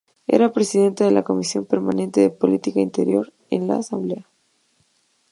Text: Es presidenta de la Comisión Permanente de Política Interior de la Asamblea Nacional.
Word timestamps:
Es 0.25 0.51
presidenta 0.51 1.05
de 1.05 1.11
la 1.11 1.21
Comisión 1.21 1.67
Permanente 1.67 2.21
de 2.21 2.31
Política 2.31 2.79
Interior 2.79 3.31
de 3.51 3.59
la 3.59 3.75
Asamblea 3.75 4.17
Nacional. 4.21 4.25